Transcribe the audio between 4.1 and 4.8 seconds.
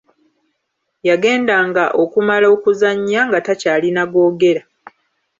googera.